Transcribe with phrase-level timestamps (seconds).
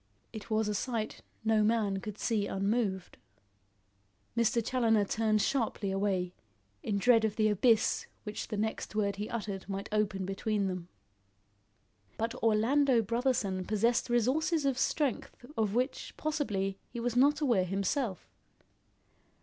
[0.33, 3.19] It was a sight no man could see unmoved.
[4.35, 4.65] Mr.
[4.65, 6.33] Challoner turned sharply away,
[6.81, 10.87] in dread of the abyss which the next word he uttered might open between them.
[12.17, 18.27] But Orlando Brotherson possessed resources of strength of which, possibly, he was not aware himself.